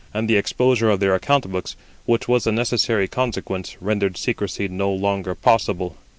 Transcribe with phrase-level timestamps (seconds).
[0.15, 1.75] and the exposure of their account books,
[2.07, 5.95] which was the necessary consequence, rendered secrecy no longer possible.